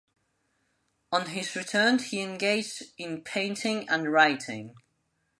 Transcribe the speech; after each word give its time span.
On 1.11 1.27
his 1.27 1.55
return 1.55 1.99
he 1.99 2.23
engaged 2.23 2.81
in 2.97 3.21
painting 3.21 3.87
and 3.87 4.11
writing. 4.11 4.73